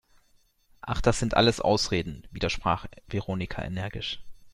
Ach, 0.81 0.99
das 0.99 1.19
sind 1.19 1.35
alles 1.37 1.61
Ausreden!, 1.61 2.27
widersprach 2.31 2.87
Veronika 3.05 3.61
energisch. 3.61 4.17